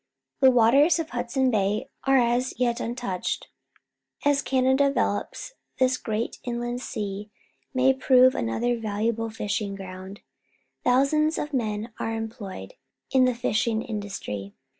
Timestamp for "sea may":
6.81-7.93